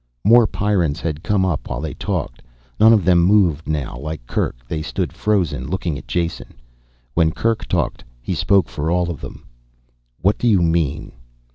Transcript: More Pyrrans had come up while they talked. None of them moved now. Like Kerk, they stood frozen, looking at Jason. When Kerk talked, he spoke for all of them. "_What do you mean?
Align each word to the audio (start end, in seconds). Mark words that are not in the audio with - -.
More 0.23 0.47
Pyrrans 0.47 0.99
had 1.01 1.21
come 1.21 1.45
up 1.45 1.69
while 1.69 1.79
they 1.79 1.93
talked. 1.93 2.41
None 2.79 2.91
of 2.91 3.05
them 3.05 3.19
moved 3.21 3.67
now. 3.67 3.99
Like 3.99 4.25
Kerk, 4.25 4.55
they 4.67 4.81
stood 4.81 5.13
frozen, 5.13 5.67
looking 5.67 5.95
at 5.95 6.07
Jason. 6.07 6.55
When 7.13 7.29
Kerk 7.29 7.67
talked, 7.67 8.03
he 8.19 8.33
spoke 8.33 8.67
for 8.67 8.89
all 8.89 9.11
of 9.11 9.21
them. 9.21 9.45
"_What 10.25 10.39
do 10.39 10.47
you 10.47 10.63
mean? 10.63 11.11